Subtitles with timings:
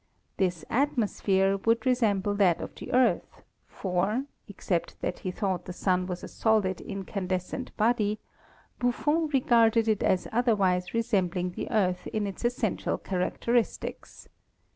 [0.37, 6.07] This atmosphere would resemble that of the Earth, for, except that he thought the Sun
[6.07, 8.17] was a solid incandescent body,
[8.79, 14.27] Buffon regarded it as otherwise re sembling the Earth in its essential characteristics.